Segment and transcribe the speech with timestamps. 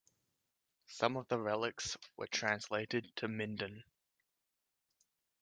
[0.87, 3.83] Some of the relics were translated to Minden.